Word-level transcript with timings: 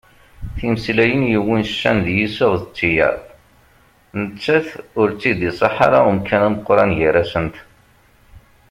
Timeslayin 0.57 1.23
yewwin 1.31 1.63
ccan 1.71 1.97
d 2.05 2.07
yiseɣ 2.17 2.51
d 2.61 2.63
tiyaḍ, 2.75 3.19
nettat 4.21 4.67
ur 4.99 5.07
tt-id-iṣṣaḥ 5.11 5.75
ara 5.85 5.99
umkan 6.11 6.41
ameqqran 6.47 6.91
gar-asent. 6.97 7.55